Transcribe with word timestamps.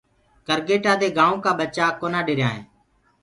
ڪرگيٽآ 0.47 0.93
دي 1.01 1.07
گآيوُنٚ 1.17 1.43
ڪآ 1.43 1.51
ٻچآ 1.59 1.85
ڪونآ 1.99 2.19
ڏريآئينٚ۔ 2.27 2.67